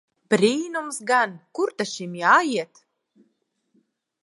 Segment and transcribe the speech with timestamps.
[0.33, 1.35] Brīnums gan!
[1.59, 2.83] Kur ta šim jāiet!